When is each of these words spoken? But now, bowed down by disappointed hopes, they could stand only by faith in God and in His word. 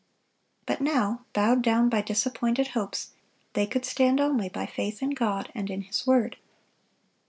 But 0.65 0.81
now, 0.81 1.25
bowed 1.31 1.61
down 1.61 1.87
by 1.87 2.01
disappointed 2.01 2.69
hopes, 2.69 3.11
they 3.53 3.67
could 3.67 3.85
stand 3.85 4.19
only 4.19 4.49
by 4.49 4.65
faith 4.65 5.03
in 5.03 5.11
God 5.11 5.51
and 5.53 5.69
in 5.69 5.83
His 5.83 6.07
word. 6.07 6.37